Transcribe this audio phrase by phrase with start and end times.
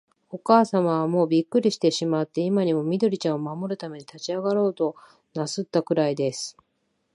[0.31, 4.95] おかあさまは、もうびっくりしてしまって、今にも、緑ちゃんを守るために立ちあがろうと
[5.35, 6.57] なすったくらいです。